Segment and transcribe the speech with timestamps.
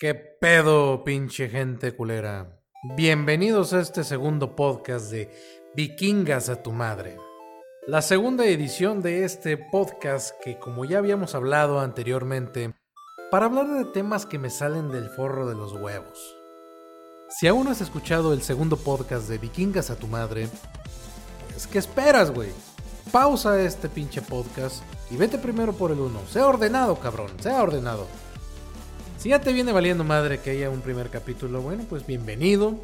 [0.00, 2.62] ¿Qué pedo, pinche gente culera?
[2.96, 5.28] Bienvenidos a este segundo podcast de
[5.74, 7.16] Vikingas a tu madre.
[7.84, 12.74] La segunda edición de este podcast que como ya habíamos hablado anteriormente,
[13.32, 16.36] para hablar de temas que me salen del forro de los huevos.
[17.28, 20.48] Si aún no has escuchado el segundo podcast de Vikingas a tu madre,
[21.50, 22.50] pues ¿qué esperas, güey?
[23.10, 24.80] Pausa este pinche podcast
[25.10, 26.20] y vete primero por el uno.
[26.30, 28.06] Sea ordenado, cabrón, sea ordenado.
[29.18, 32.74] Si ya te viene valiendo madre que haya un primer capítulo, bueno, pues bienvenido.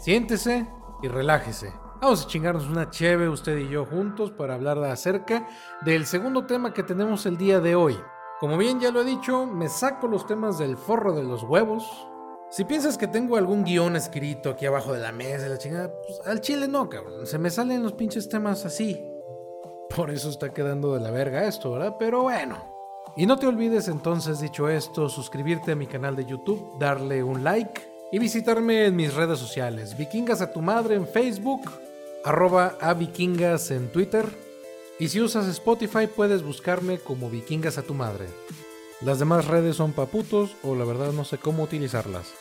[0.00, 0.64] Siéntese
[1.02, 1.72] y relájese.
[2.00, 5.48] Vamos a chingarnos una cheve usted y yo juntos para hablar acerca
[5.84, 7.98] del segundo tema que tenemos el día de hoy.
[8.38, 11.84] Como bien ya lo he dicho, me saco los temas del forro de los huevos.
[12.48, 16.20] Si piensas que tengo algún guion escrito aquí abajo de la mesa, la chingada, pues
[16.24, 17.26] al chile no, cabrón.
[17.26, 19.04] Se me salen los pinches temas así.
[19.96, 21.96] Por eso está quedando de la verga esto, ¿verdad?
[21.98, 22.71] Pero bueno.
[23.16, 27.44] Y no te olvides entonces, dicho esto, suscribirte a mi canal de YouTube, darle un
[27.44, 29.96] like y visitarme en mis redes sociales.
[29.96, 31.70] Vikingas a tu madre en Facebook,
[32.24, 34.26] arroba a vikingas en Twitter.
[34.98, 38.26] Y si usas Spotify puedes buscarme como Vikingas a tu madre.
[39.00, 42.32] Las demás redes son paputos o la verdad no sé cómo utilizarlas.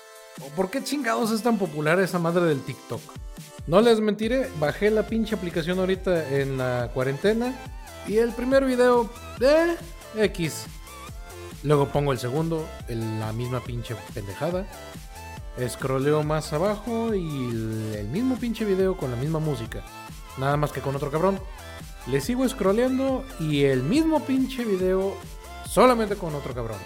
[0.46, 3.02] ¿O por qué chingados es tan popular esa madre del TikTok?
[3.68, 7.54] No les mentiré, bajé la pinche aplicación ahorita en la cuarentena
[8.08, 9.76] y el primer video de
[10.16, 10.66] X.
[11.64, 14.66] Luego pongo el segundo, en la misma pinche pendejada.
[15.68, 17.50] Scrolleo más abajo y
[17.96, 19.84] el mismo pinche video con la misma música.
[20.38, 21.40] Nada más que con otro cabrón.
[22.08, 25.16] Le sigo scrolleando y el mismo pinche video
[25.70, 26.80] solamente con otro cabrón.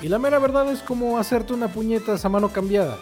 [0.00, 2.98] Y la mera verdad es como hacerte una puñeta a mano cambiada.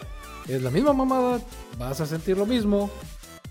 [0.47, 1.39] Es la misma mamada,
[1.77, 2.89] vas a sentir lo mismo,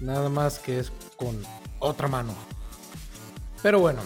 [0.00, 1.40] nada más que es con
[1.78, 2.34] otra mano.
[3.62, 4.02] Pero bueno.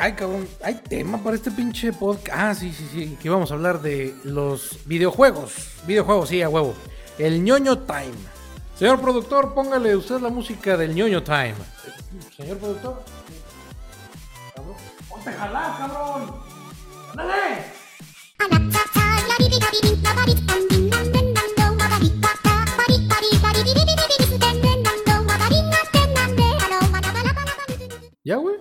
[0.00, 2.38] Ay, cabrón, hay tema para este pinche podcast.
[2.38, 5.52] Ah, sí, sí, sí, que vamos a hablar de los videojuegos.
[5.86, 6.74] Videojuegos, sí, a huevo.
[7.18, 8.14] El ñoño time.
[8.78, 11.54] Señor productor, póngale usted la música del ñoño time.
[12.36, 13.02] Señor productor.
[14.54, 14.76] Cabrón.
[15.08, 16.34] ¡Ponte jalar, cabrón!
[17.10, 17.78] ¡Ándale!
[28.24, 28.56] ¿Ya, güey?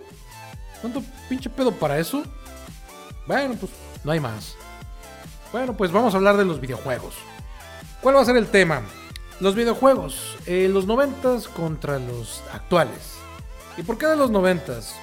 [0.81, 2.23] ¿Cuánto pinche pedo para eso?
[3.25, 3.71] Bueno, pues
[4.03, 4.55] no hay más.
[5.51, 7.15] Bueno, pues vamos a hablar de los videojuegos.
[8.01, 8.81] ¿Cuál va a ser el tema?
[9.39, 13.17] Los videojuegos, eh, los noventas contra los actuales.
[13.77, 14.95] ¿Y por qué de los noventas?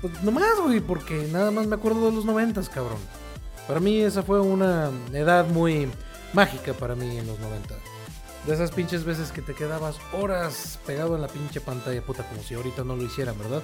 [0.00, 2.98] Pues nomás, güey, porque nada más me acuerdo de los noventas, cabrón.
[3.66, 5.90] Para mí esa fue una edad muy
[6.32, 7.78] mágica para mí en los noventas.
[8.46, 12.42] De esas pinches veces que te quedabas horas pegado en la pinche pantalla, puta, como
[12.42, 13.62] si ahorita no lo hicieran, ¿verdad?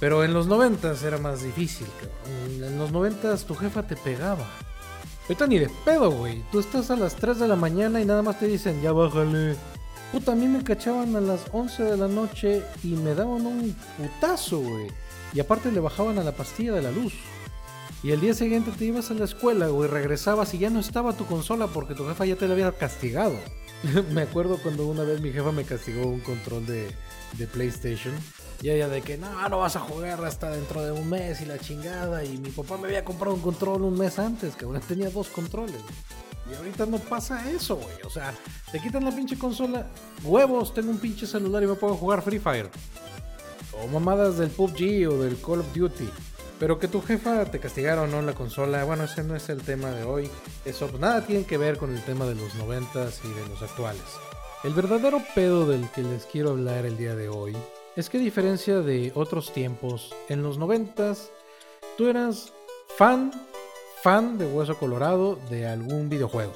[0.00, 2.64] Pero en los noventas era más difícil, cabrón.
[2.64, 4.44] En los noventas tu jefa te pegaba.
[5.22, 6.44] Ahorita ni de pedo, güey.
[6.50, 9.56] Tú estás a las 3 de la mañana y nada más te dicen, ya bájale.
[10.10, 13.76] Puta, a mí me cachaban a las 11 de la noche y me daban un
[13.96, 14.88] putazo, güey.
[15.34, 17.14] Y aparte le bajaban a la pastilla de la luz.
[18.02, 21.16] Y el día siguiente te ibas a la escuela, güey, regresabas y ya no estaba
[21.16, 23.36] tu consola porque tu jefa ya te la había castigado.
[24.12, 26.94] me acuerdo cuando una vez mi jefa me castigó un control de,
[27.52, 28.14] PlayStation.
[28.62, 31.44] Y ella de que no, no vas a jugar hasta dentro de un mes y
[31.44, 32.24] la chingada.
[32.24, 35.28] Y mi papá me había comprado un control un mes antes, que ahora tenía dos
[35.28, 35.80] controles.
[36.50, 37.96] Y ahorita no pasa eso, güey.
[38.04, 38.32] O sea,
[38.70, 39.86] te quitan la pinche consola.
[40.22, 42.70] Huevos, tengo un pinche celular y me puedo jugar Free Fire.
[43.82, 46.08] O mamadas del PUBG o del Call of Duty.
[46.58, 49.62] Pero que tu jefa te castigaron o no la consola, bueno, ese no es el
[49.62, 50.30] tema de hoy.
[50.64, 53.62] Eso pues, nada tiene que ver con el tema de los noventas y de los
[53.62, 54.02] actuales.
[54.64, 57.54] El verdadero pedo del que les quiero hablar el día de hoy
[57.94, 61.30] es que a diferencia de otros tiempos, en los noventas
[61.98, 62.52] tú eras
[62.96, 63.32] fan,
[64.02, 66.52] fan de Hueso Colorado de algún videojuego.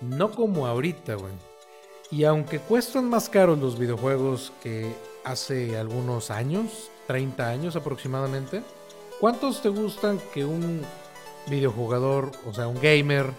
[0.00, 1.32] No como ahorita, güey.
[2.10, 4.94] Y aunque cuestan más caros los videojuegos que
[5.24, 8.62] hace algunos años, 30 años aproximadamente,
[9.20, 10.82] ¿cuántos te gustan que un
[11.48, 13.32] videojugador, o sea, un gamer,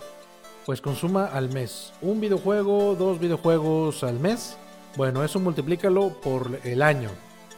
[0.66, 1.94] pues consuma al mes?
[2.02, 4.58] Un videojuego, dos videojuegos al mes.
[4.96, 7.10] Bueno, eso multiplícalo por el año.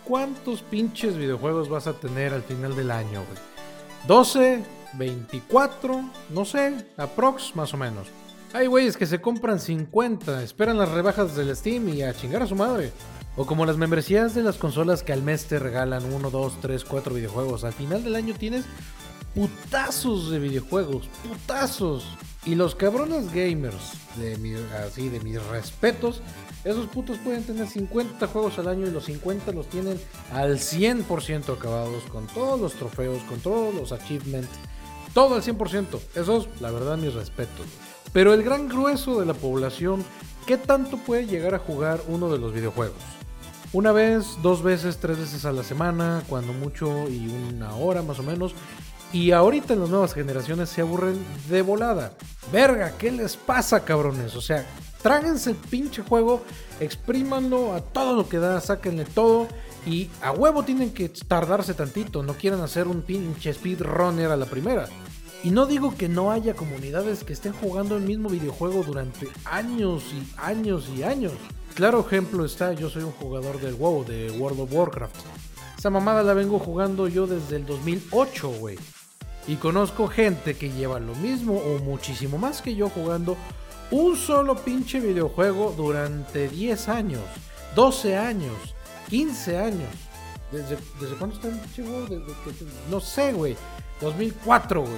[0.03, 3.39] ¿Cuántos pinches videojuegos vas a tener al final del año, güey?
[4.07, 4.63] 12,
[4.93, 8.07] 24, no sé, aprox más o menos.
[8.53, 12.47] Hay güeyes que se compran 50, esperan las rebajas del Steam y a chingar a
[12.47, 12.91] su madre.
[13.37, 16.83] O como las membresías de las consolas que al mes te regalan 1, 2, 3,
[16.83, 17.63] 4 videojuegos.
[17.63, 18.65] Al final del año tienes
[19.33, 22.05] putazos de videojuegos, putazos.
[22.43, 24.53] Y los cabrones gamers, de mi,
[24.85, 26.21] así de mis respetos,
[26.65, 29.97] esos putos pueden tener 50 juegos al año y los 50 los tienen
[30.33, 34.49] al 100% acabados, con todos los trofeos, con todos los achievements,
[35.13, 35.99] Todo al 100%.
[36.15, 37.65] Eso es, la verdad, mis respetos.
[38.13, 40.03] Pero el gran grueso de la población,
[40.45, 42.97] ¿qué tanto puede llegar a jugar uno de los videojuegos?
[43.73, 48.19] Una vez, dos veces, tres veces a la semana, cuando mucho y una hora más
[48.19, 48.53] o menos.
[49.13, 51.17] Y ahorita en las nuevas generaciones se aburren
[51.49, 52.13] de volada.
[52.51, 54.35] Verga, ¿qué les pasa, cabrones?
[54.35, 54.65] O sea,
[55.01, 56.43] tráguense el pinche juego,
[56.81, 59.47] exprímanlo a todo lo que da, sáquenle todo.
[59.85, 64.45] Y a huevo tienen que tardarse tantito, no quieran hacer un pinche speedrunner a la
[64.45, 64.87] primera.
[65.43, 70.03] Y no digo que no haya comunidades que estén jugando el mismo videojuego durante años
[70.13, 71.33] y años y años.
[71.73, 75.15] Claro ejemplo está, yo soy un jugador del WoW, de World of Warcraft.
[75.77, 78.77] Esa mamada la vengo jugando yo desde el 2008, güey.
[79.47, 83.35] Y conozco gente que lleva lo mismo o muchísimo más que yo jugando
[83.89, 87.23] un solo pinche videojuego durante 10 años,
[87.75, 88.75] 12 años,
[89.09, 89.89] 15 años.
[90.51, 90.77] ¿Desde,
[91.17, 92.07] cuándo está el pinche juego?
[92.91, 93.57] no sé, güey.
[94.01, 94.93] 2004, güey.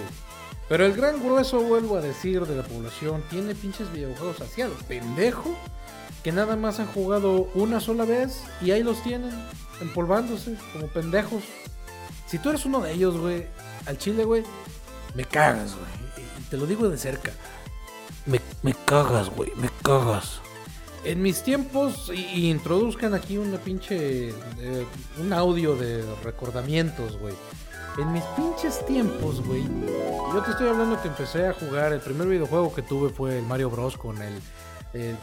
[0.69, 4.69] Pero el gran grueso, vuelvo a decir, de la población tiene pinches videojuegos así a
[4.87, 5.55] pendejo
[6.23, 9.31] que nada más han jugado una sola vez y ahí los tienen
[9.81, 11.43] empolvándose como pendejos.
[12.27, 13.45] Si tú eres uno de ellos, güey,
[13.85, 14.43] al chile, güey,
[15.15, 16.27] me cagas, güey.
[16.49, 17.31] Te lo digo de cerca.
[18.25, 20.39] Me, me cagas, güey, me cagas.
[21.03, 24.29] En mis tiempos, y, introduzcan aquí una pinche.
[24.29, 24.85] Eh,
[25.19, 27.35] un audio de recordamientos, güey.
[27.99, 29.63] En mis pinches tiempos, güey.
[30.33, 31.93] Yo te estoy hablando que empecé a jugar.
[31.93, 33.97] El primer videojuego que tuve fue el Mario Bros.
[33.97, 34.41] con el,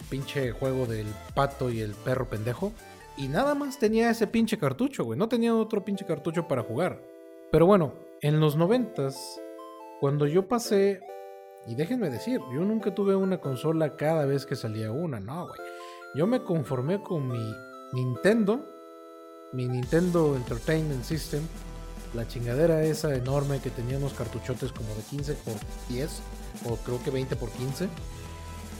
[0.08, 2.72] pinche juego del pato y el perro pendejo.
[3.16, 5.18] Y nada más tenía ese pinche cartucho, güey.
[5.18, 7.02] No tenía otro pinche cartucho para jugar.
[7.50, 9.40] Pero bueno, en los noventas,
[9.98, 11.00] cuando yo pasé,
[11.66, 15.60] y déjenme decir, yo nunca tuve una consola cada vez que salía una, no, güey.
[16.14, 17.52] Yo me conformé con mi
[17.92, 18.64] Nintendo,
[19.52, 21.42] mi Nintendo Entertainment System,
[22.14, 25.54] la chingadera esa enorme que tenía unos cartuchotes como de 15 por
[25.88, 26.22] 10,
[26.68, 27.88] o creo que 20 por 15.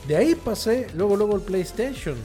[0.09, 2.17] De ahí pasé luego luego el PlayStation.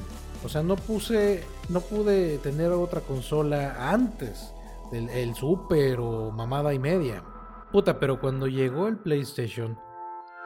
[0.44, 4.52] O sea, no puse, no pude tener otra consola antes
[4.92, 7.24] el, Super o mamada y media.
[7.72, 9.78] Puta, pero cuando llegó el PlayStation,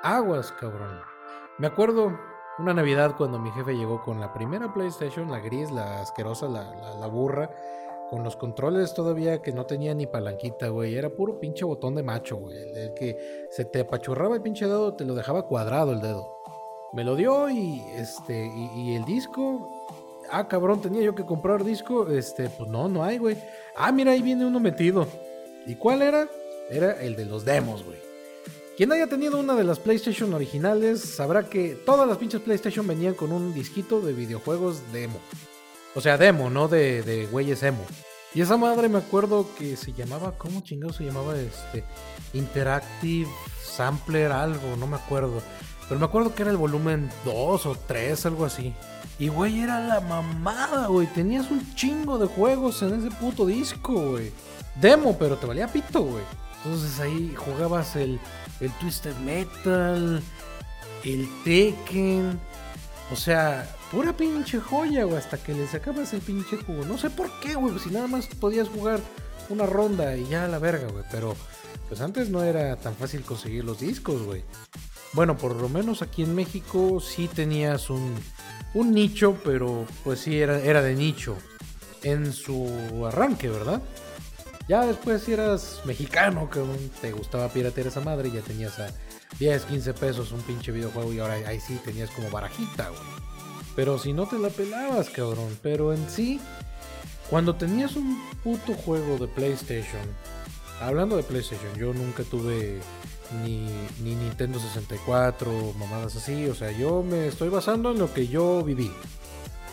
[0.04, 1.00] aguas, cabrón.
[1.58, 2.18] Me acuerdo
[2.58, 6.96] una Navidad cuando mi jefe llegó con la primera PlayStation, la gris, la asquerosa, la,
[7.00, 7.50] la, burra,
[8.10, 10.96] con los controles todavía que no tenía ni palanquita, güey.
[10.96, 12.58] Era puro pinche botón de macho, güey.
[12.58, 16.28] El, que se te apachurraba el pinche dedo, te lo dejaba cuadrado el dedo.
[16.94, 19.80] Me lo dio y este y el disco
[20.32, 22.08] ah, cabrón, tenía yo que comprar disco.
[22.10, 23.38] Este, pues no, no hay, güey.
[23.76, 25.08] Ah, mira, ahí viene uno metido.
[25.66, 26.28] ¿Y cuál era?
[26.70, 27.98] Era el de los demos, güey.
[28.78, 33.14] Quien haya tenido una de las PlayStation originales sabrá que todas las pinches PlayStation venían
[33.14, 35.20] con un disquito de videojuegos demo.
[35.96, 37.86] O sea, demo, no de, de güeyes emo.
[38.34, 41.36] Y esa madre me acuerdo que se llamaba, ¿cómo chingado se llamaba?
[41.36, 41.84] Este,
[42.34, 43.30] Interactive
[43.64, 45.42] Sampler, algo, no me acuerdo.
[45.88, 48.76] Pero me acuerdo que era el volumen 2 o 3, algo así.
[49.18, 51.08] Y, güey, era la mamada, güey.
[51.08, 54.32] Tenías un chingo de juegos en ese puto disco, güey.
[54.80, 56.24] Demo, pero te valía pito, güey.
[56.64, 58.20] Entonces ahí jugabas el,
[58.60, 60.22] el Twisted Metal,
[61.04, 62.40] el Tekken.
[63.12, 65.18] O sea, pura pinche joya, güey.
[65.18, 66.86] Hasta que le sacabas el pinche juego.
[66.86, 67.78] No sé por qué, güey.
[67.80, 69.00] Si nada más podías jugar
[69.50, 71.04] una ronda y ya a la verga, güey.
[71.12, 71.36] Pero,
[71.88, 74.44] pues antes no era tan fácil conseguir los discos, güey.
[75.14, 78.14] Bueno, por lo menos aquí en México sí tenías un,
[78.76, 81.36] un nicho, pero pues sí era, era de nicho
[82.04, 83.82] en su arranque, ¿verdad?
[84.68, 86.62] Ya después si eras mexicano, que
[87.02, 88.92] te gustaba piratear esa madre, ya tenías a
[89.38, 93.02] 10, 15 pesos un pinche videojuego y ahora ahí sí tenías como barajita, güey.
[93.76, 95.58] Pero si no te la pelabas, cabrón.
[95.62, 96.40] Pero en sí,
[97.30, 100.02] cuando tenías un puto juego de PlayStation,
[100.82, 102.80] hablando de PlayStation, yo nunca tuve
[103.44, 103.68] ni,
[104.02, 106.48] ni Nintendo 64, mamadas así.
[106.48, 108.92] O sea, yo me estoy basando en lo que yo viví.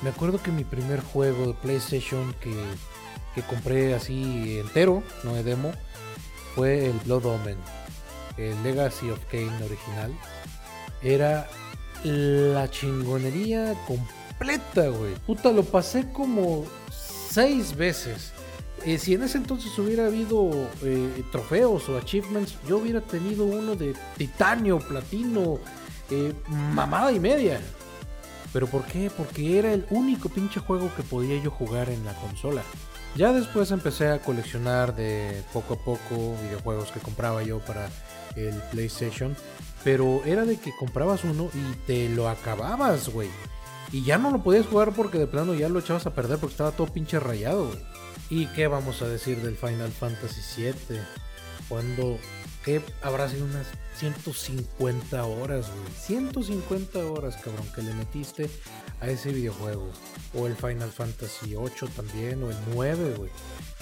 [0.02, 2.54] Me acuerdo que mi primer juego de PlayStation que,
[3.34, 5.72] que compré así entero, no de demo,
[6.54, 7.56] fue el Blood Omen,
[8.36, 10.12] el Legacy of Kane original.
[11.02, 11.48] Era
[12.04, 15.14] la chingonería completa, güey.
[15.26, 18.32] Puta, lo pasé como seis veces.
[18.84, 23.74] Eh, si en ese entonces hubiera habido eh, trofeos o achievements, yo hubiera tenido uno
[23.74, 25.58] de titanio, platino,
[26.10, 27.60] eh, mamada y media.
[28.52, 29.10] ¿Pero por qué?
[29.14, 32.62] Porque era el único pinche juego que podía yo jugar en la consola.
[33.16, 37.88] Ya después empecé a coleccionar de poco a poco videojuegos que compraba yo para
[38.36, 39.36] el PlayStation.
[39.84, 43.28] Pero era de que comprabas uno y te lo acababas, güey.
[43.92, 46.54] Y ya no lo podías jugar porque de plano ya lo echabas a perder porque
[46.54, 47.78] estaba todo pinche rayado, güey.
[48.28, 50.98] ¿Y qué vamos a decir del Final Fantasy VII?
[51.68, 52.18] Cuando
[52.66, 55.94] que habrá sido unas 150 horas, güey.
[55.96, 58.50] 150 horas, cabrón, que le metiste
[59.00, 59.88] a ese videojuego.
[60.34, 63.30] O el Final Fantasy 8 también, o el 9, güey.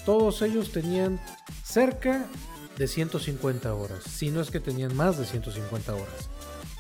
[0.04, 1.18] Todos ellos tenían
[1.64, 2.26] cerca
[2.76, 4.02] de 150 horas.
[4.04, 6.28] Si no es que tenían más de 150 horas.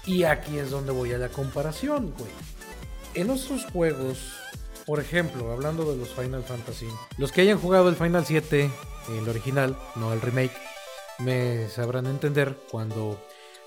[0.06, 2.30] Y aquí es donde voy a la comparación, güey.
[3.14, 4.18] En otros juegos,
[4.86, 8.70] por ejemplo, hablando de los Final Fantasy, los que hayan jugado el Final 7,
[9.18, 10.56] el original, no el remake,
[11.20, 13.18] me sabrán entender cuando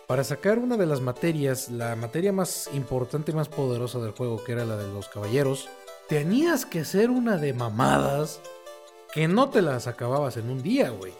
[0.08, 4.42] para sacar una de las materias, la materia más importante y más poderosa del juego,
[4.42, 5.68] que era la de los caballeros,
[6.08, 8.40] tenías que hacer una de mamadas
[9.12, 11.14] que no te las acababas en un día, güey.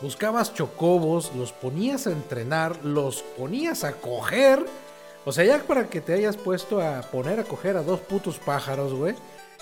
[0.00, 4.64] Buscabas chocobos, los ponías a entrenar, los ponías a coger.
[5.24, 8.38] O sea, ya para que te hayas puesto a poner a coger a dos putos
[8.38, 9.14] pájaros, güey,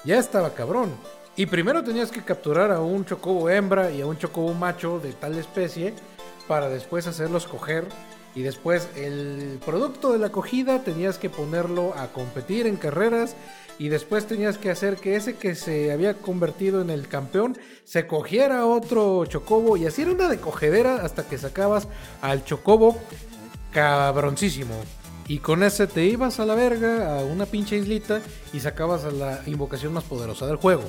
[0.04, 0.90] ya estaba cabrón.
[1.36, 5.12] Y primero tenías que capturar a un chocobo hembra y a un chocobo macho de
[5.12, 5.94] tal especie
[6.48, 7.86] para después hacerlos coger.
[8.34, 13.36] Y después el producto de la acogida tenías que ponerlo a competir en carreras.
[13.78, 18.06] Y después tenías que hacer que ese que se había convertido en el campeón se
[18.06, 19.76] cogiera otro chocobo.
[19.76, 21.88] Y así una de cogedera hasta que sacabas
[22.22, 22.96] al chocobo
[23.72, 24.74] cabroncísimo.
[25.26, 28.20] Y con ese te ibas a la verga, a una pinche islita
[28.52, 30.84] y sacabas a la invocación más poderosa del juego.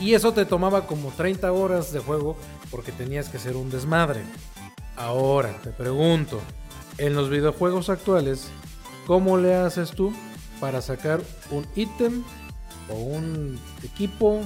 [0.00, 2.36] Y eso te tomaba como 30 horas de juego
[2.70, 4.22] porque tenías que ser un desmadre.
[4.96, 6.40] Ahora, te pregunto,
[6.98, 8.48] en los videojuegos actuales,
[9.06, 10.12] ¿cómo le haces tú
[10.62, 12.22] para sacar un ítem
[12.88, 14.40] o un equipo,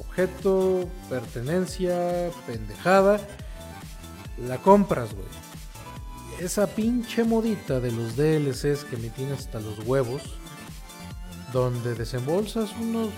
[0.00, 3.20] objeto, pertenencia, pendejada?
[4.48, 5.26] La compras, güey.
[6.40, 10.22] Esa pinche modita de los DLCs que me tiene hasta los huevos,
[11.52, 13.10] donde desembolsas unos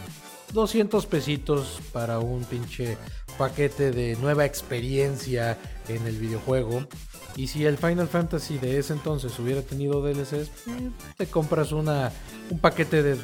[0.52, 2.98] 200 pesitos para un pinche
[3.38, 6.88] paquete de nueva experiencia en el videojuego.
[7.36, 12.12] Y si el Final Fantasy de ese entonces hubiera tenido DLCs, eh, te compras una,
[12.50, 13.16] un paquete de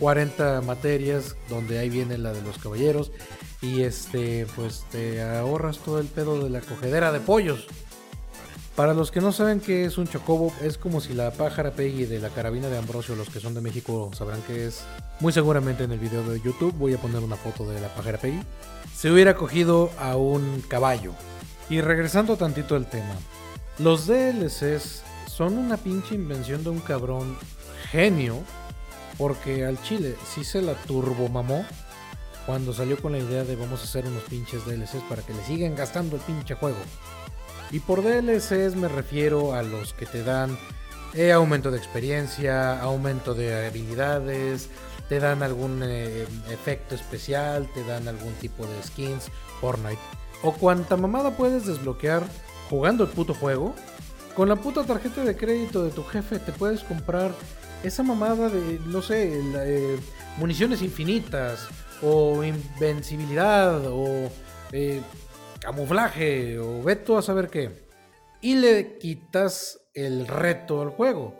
[0.00, 3.12] 40 materias donde ahí viene la de los caballeros
[3.62, 7.66] y este pues te ahorras todo el pedo de la cogedera de pollos.
[8.76, 12.06] Para los que no saben qué es un chocobo, es como si la pájara Peggy
[12.06, 14.82] de la carabina de Ambrosio, los que son de México sabrán qué es.
[15.20, 18.18] Muy seguramente en el video de YouTube voy a poner una foto de la pájara
[18.18, 18.40] Peggy.
[18.92, 21.12] Se hubiera cogido a un caballo.
[21.70, 23.14] Y regresando tantito al tema,
[23.78, 27.36] los DLCs son una pinche invención de un cabrón
[27.90, 28.42] genio,
[29.16, 31.64] porque al chile sí se la turbomamó
[32.46, 35.42] cuando salió con la idea de vamos a hacer unos pinches DLCs para que le
[35.44, 36.78] sigan gastando el pinche juego.
[37.70, 40.58] Y por DLCs me refiero a los que te dan
[41.14, 44.68] eh, aumento de experiencia, aumento de habilidades,
[45.08, 49.30] te dan algún eh, efecto especial, te dan algún tipo de skins,
[49.60, 50.00] Fortnite.
[50.42, 52.22] O cuanta mamada puedes desbloquear
[52.68, 53.74] jugando el puto juego.
[54.34, 57.32] Con la puta tarjeta de crédito de tu jefe te puedes comprar
[57.82, 59.98] esa mamada de, no sé, eh,
[60.38, 61.68] municiones infinitas,
[62.02, 64.30] o invencibilidad, o
[65.60, 67.84] camuflaje o veto a saber qué.
[68.40, 71.38] Y le quitas el reto al juego.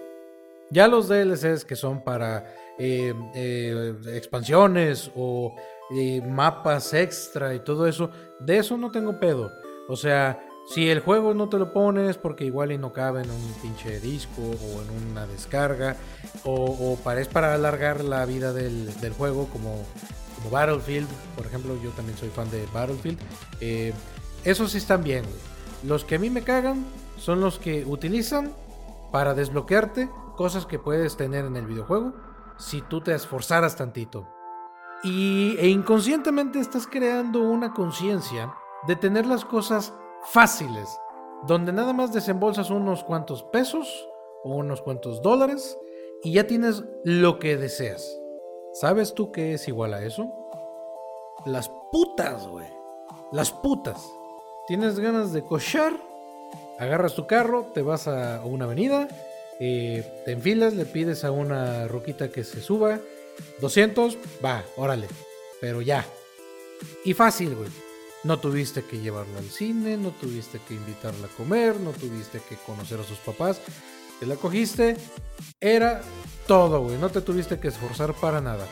[0.71, 5.55] Ya los DLCs que son para eh, eh, expansiones o
[5.91, 8.11] eh, mapas extra y todo eso,
[8.41, 9.53] de eso no tengo pedo.
[9.89, 13.31] O sea, si el juego no te lo pones porque igual y no cabe en
[13.31, 15.97] un pinche disco o en una descarga
[16.45, 19.83] o, para, es para alargar la vida del, juego como,
[20.51, 23.19] Battlefield, por ejemplo, yo también soy fan de Battlefield.
[24.45, 25.25] Esos sí están bien,
[25.83, 26.85] Los que a mí me cagan
[27.17, 28.53] son los que utilizan
[29.11, 32.13] para desbloquearte cosas que puedes tener en el videojuego
[32.59, 34.34] si tú te esforzaras tantito.
[35.05, 38.55] Y, e inconscientemente estás creando una conciencia
[38.87, 39.93] de tener las cosas
[40.33, 40.89] fáciles,
[41.47, 44.09] donde nada más desembolsas unos cuantos pesos
[44.45, 45.79] o unos cuantos dólares
[46.23, 48.19] y ya tienes lo que deseas.
[48.73, 50.33] ¿Sabes tú qué es igual a eso?
[51.45, 52.67] Las putas, güey.
[53.31, 54.03] Las putas.
[54.67, 55.93] Tienes ganas de cochar,
[56.79, 59.07] agarras tu carro, te vas a una avenida,
[59.61, 62.99] eh, te enfilas, le pides a una roquita que se suba,
[63.61, 65.09] 200, va, órale,
[65.61, 66.05] pero ya.
[67.05, 67.71] Y fácil, güey.
[68.25, 72.57] No tuviste que llevarla al cine, no tuviste que invitarla a comer, no tuviste que
[72.57, 73.61] conocer a sus papás.
[74.19, 74.97] Te la cogiste,
[75.61, 76.01] era
[76.47, 76.97] todo, güey.
[76.97, 78.67] No te tuviste que esforzar para nada.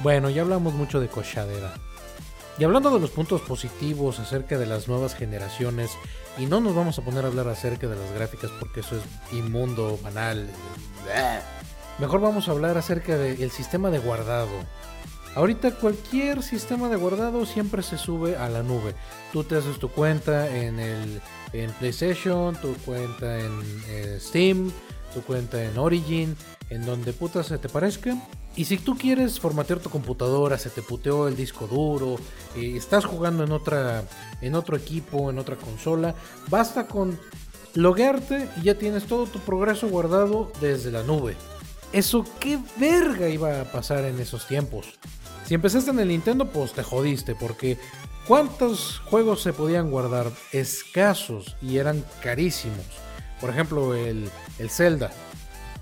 [0.00, 1.74] Bueno, ya hablamos mucho de cochadera.
[2.58, 5.90] Y hablando de los puntos positivos acerca de las nuevas generaciones,
[6.38, 9.02] y no nos vamos a poner a hablar acerca de las gráficas porque eso es
[9.36, 10.48] inmundo, banal.
[11.98, 14.50] Mejor vamos a hablar acerca del sistema de guardado.
[15.36, 18.94] Ahorita cualquier sistema de guardado siempre se sube a la nube.
[19.32, 21.20] Tú te haces tu cuenta en el
[21.52, 24.72] en PlayStation, tu cuenta en eh, Steam,
[25.12, 26.36] tu cuenta en Origin,
[26.68, 28.16] en donde puta se te parezca.
[28.56, 32.16] Y si tú quieres formatear tu computadora, se te puteó el disco duro,
[32.56, 34.04] estás jugando en otra
[34.40, 36.14] en otro equipo, en otra consola,
[36.48, 37.18] basta con
[37.74, 41.36] loguearte y ya tienes todo tu progreso guardado desde la nube.
[41.94, 44.98] Eso qué verga iba a pasar en esos tiempos.
[45.46, 47.78] Si empezaste en el Nintendo, pues te jodiste, porque
[48.26, 50.32] ¿cuántos juegos se podían guardar?
[50.50, 52.84] Escasos y eran carísimos.
[53.40, 55.12] Por ejemplo, el, el Zelda.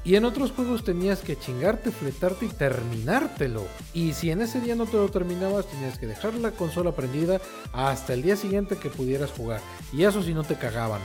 [0.05, 3.65] Y en otros juegos tenías que chingarte, fletarte y terminártelo.
[3.95, 7.41] Y si en ese día no te lo terminabas, tenías que dejar la consola prendida
[7.73, 9.63] hasta el día siguiente que pudieras jugar.
[9.95, 11.01] Y eso si no te cagaban.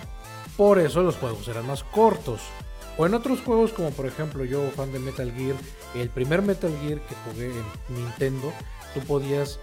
[0.57, 2.41] Por eso los juegos eran más cortos.
[2.97, 5.55] O en otros juegos como por ejemplo yo, fan de Metal Gear,
[5.95, 8.51] el primer Metal Gear que jugué en Nintendo,
[8.93, 9.59] tú podías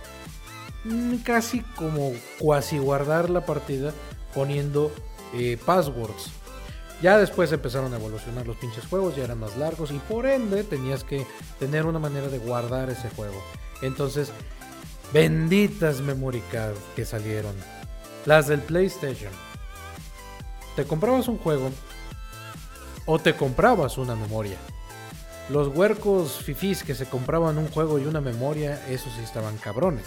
[0.84, 3.92] mm, casi como cuasi guardar la partida
[4.34, 4.92] poniendo
[5.32, 6.30] eh, passwords.
[7.02, 10.62] Ya después empezaron a evolucionar los pinches juegos, ya eran más largos y por ende
[10.62, 11.26] tenías que
[11.58, 13.42] tener una manera de guardar ese juego.
[13.82, 14.30] Entonces,
[15.12, 16.42] benditas memory
[16.94, 17.54] que salieron.
[18.26, 19.32] Las del PlayStation.
[20.76, 21.70] Te comprabas un juego
[23.06, 24.56] o te comprabas una memoria.
[25.50, 30.06] Los huercos fifís que se compraban un juego y una memoria, esos sí estaban cabrones.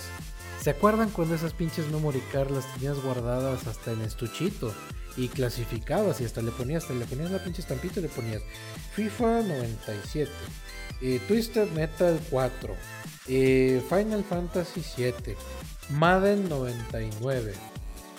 [0.62, 4.74] ¿Se acuerdan cuando esas pinches memory cards las tenías guardadas hasta en estuchito
[5.16, 8.42] y clasificadas y hasta le ponías, le ponías la pinche estampita y le ponías
[8.94, 10.32] FIFA 97,
[11.02, 12.76] eh, Twisted Metal 4,
[13.28, 15.38] eh, Final Fantasy 7,
[15.92, 17.54] Madden 99,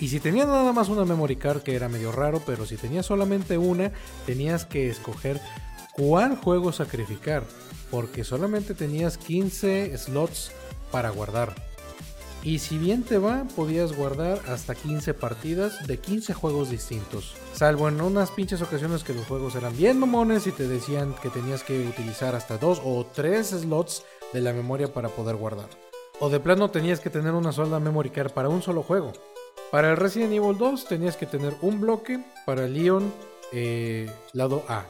[0.00, 3.06] y si tenías nada más una memory card, que era medio raro, pero si tenías
[3.06, 3.92] solamente una,
[4.26, 5.40] tenías que escoger
[5.92, 7.42] cuál juego sacrificar,
[7.90, 10.52] porque solamente tenías 15 slots
[10.92, 11.54] para guardar.
[12.44, 17.34] Y si bien te va, podías guardar hasta 15 partidas de 15 juegos distintos.
[17.52, 21.30] Salvo en unas pinches ocasiones que los juegos eran bien mamones y te decían que
[21.30, 25.68] tenías que utilizar hasta 2 o 3 slots de la memoria para poder guardar.
[26.20, 29.12] O de plano tenías que tener una sola memory card para un solo juego.
[29.70, 33.12] Para el Resident Evil 2 tenías que tener un bloque para Leon
[33.52, 34.86] eh, lado A,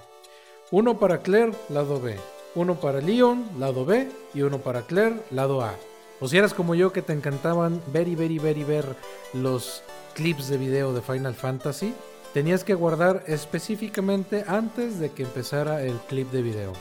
[0.70, 2.14] uno para Claire lado B,
[2.54, 5.74] uno para Leon lado B y uno para Claire lado A.
[6.20, 8.84] O si eras como yo que te encantaban ver y ver y ver y ver
[9.32, 9.82] los
[10.14, 11.92] clips de video de Final Fantasy,
[12.32, 16.72] tenías que guardar específicamente antes de que empezara el clip de video.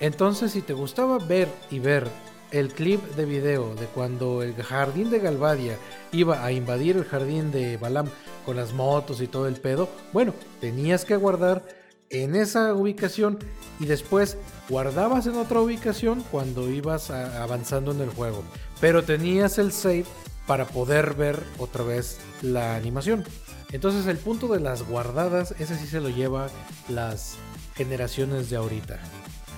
[0.00, 2.08] Entonces si te gustaba ver y ver
[2.52, 5.78] el clip de video de cuando el jardín de Galvadia
[6.12, 8.08] iba a invadir el jardín de Balam
[8.44, 11.64] con las motos y todo el pedo, bueno, tenías que guardar
[12.10, 13.38] en esa ubicación
[13.80, 14.36] y después
[14.68, 18.42] guardabas en otra ubicación cuando ibas avanzando en el juego.
[18.80, 20.04] Pero tenías el save
[20.46, 23.24] para poder ver otra vez la animación.
[23.72, 26.48] Entonces el punto de las guardadas, ese sí se lo lleva
[26.90, 27.36] las
[27.74, 29.00] generaciones de ahorita.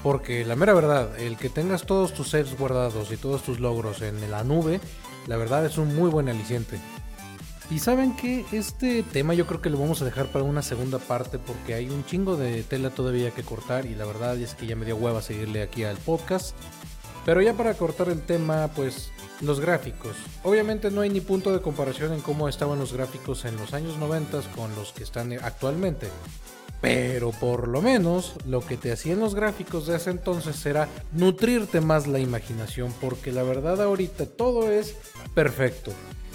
[0.05, 4.03] Porque la mera verdad, el que tengas todos tus saves guardados y todos tus logros
[4.03, 4.79] en la nube,
[5.27, 6.79] la verdad es un muy buen aliciente.
[7.71, 10.99] Y saben que este tema yo creo que lo vamos a dejar para una segunda
[10.99, 14.67] parte porque hay un chingo de tela todavía que cortar y la verdad es que
[14.67, 16.55] ya me dio hueva seguirle aquí al podcast.
[17.25, 20.14] Pero ya para cortar el tema, pues los gráficos.
[20.43, 23.97] Obviamente no hay ni punto de comparación en cómo estaban los gráficos en los años
[23.97, 26.09] 90 con los que están actualmente.
[26.85, 31.81] Pero por lo menos lo que te hacían los gráficos de ese entonces era nutrirte
[31.81, 34.94] más la imaginación, porque la verdad ahorita todo es
[35.35, 35.92] perfecto.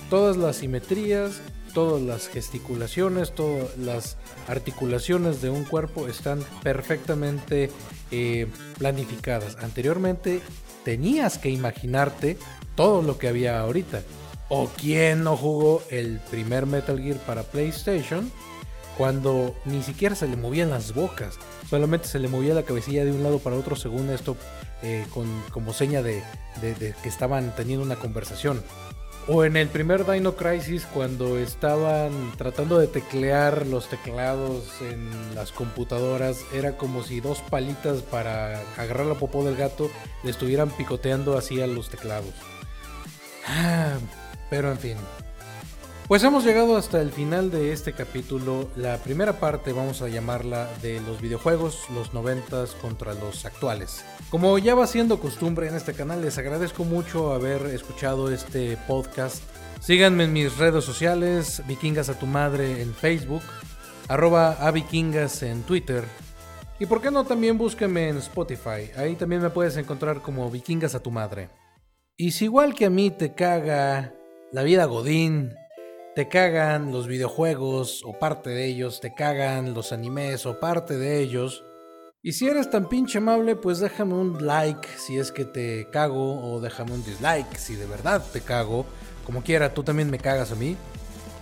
[0.09, 1.39] Todas las simetrías,
[1.75, 7.69] todas las gesticulaciones, todas las articulaciones de un cuerpo están perfectamente
[8.09, 8.47] eh,
[8.79, 9.55] planificadas.
[9.57, 10.41] Anteriormente
[10.83, 12.39] tenías que imaginarte
[12.73, 14.01] todo lo que había ahorita.
[14.49, 18.31] ¿O quién no jugó el primer Metal Gear para PlayStation?
[18.99, 23.13] Cuando ni siquiera se le movían las bocas, solamente se le movía la cabecilla de
[23.13, 24.35] un lado para otro según esto
[24.81, 26.21] eh, con, como seña de,
[26.61, 28.61] que estaban teniendo una conversación.
[29.29, 35.53] O en el primer Dino Crisis cuando estaban tratando de teclear los teclados en las
[35.53, 39.89] computadoras, era como si dos palitas para agarrar la popó del gato
[40.25, 42.33] le estuvieran picoteando así a los teclados.
[43.47, 43.93] Ah,
[44.49, 44.97] pero en fin,
[46.09, 48.67] pues hemos llegado hasta el final de este capítulo.
[48.75, 54.03] La primera parte vamos a llamarla de los videojuegos, los noventas contra los actuales.
[54.31, 59.43] Como ya va siendo costumbre en este canal, les agradezco mucho haber escuchado este podcast.
[59.81, 63.43] Síganme en mis redes sociales, Vikingas a tu madre en Facebook,
[64.07, 66.05] arroba a Vikingas en Twitter.
[66.79, 70.95] Y por qué no también búsquenme en Spotify, ahí también me puedes encontrar como Vikingas
[70.95, 71.49] a tu madre.
[72.17, 74.11] Y si igual que a mí te caga
[74.51, 75.53] la vida godín,
[76.15, 81.19] te cagan los videojuegos o parte de ellos, te cagan los animes o parte de
[81.21, 81.63] ellos,
[82.21, 86.51] y si eres tan pinche amable, pues déjame un like si es que te cago
[86.51, 88.85] o déjame un dislike si de verdad te cago.
[89.25, 90.75] Como quiera, tú también me cagas a mí.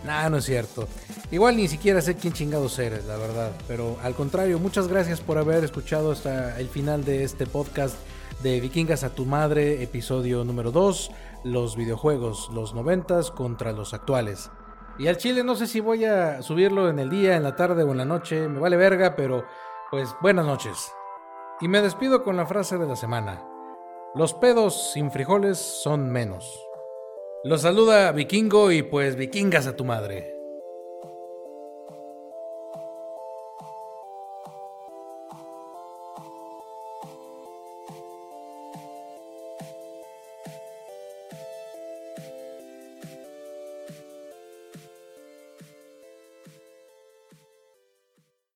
[0.05, 0.87] Nah, no es cierto.
[1.31, 3.53] Igual ni siquiera sé quién chingados eres, la verdad.
[3.67, 7.95] Pero al contrario, muchas gracias por haber escuchado hasta el final de este podcast
[8.43, 11.09] de Vikingas a tu madre, episodio número 2,
[11.43, 14.51] los videojuegos, los noventas contra los actuales.
[14.99, 17.83] Y al chile no sé si voy a subirlo en el día, en la tarde
[17.83, 19.45] o en la noche, me vale verga, pero
[19.91, 20.91] pues buenas noches.
[21.61, 23.47] Y me despido con la frase de la semana.
[24.15, 26.63] Los pedos sin frijoles son menos.
[27.43, 30.36] Los saluda Vikingo y pues vikingas a tu madre.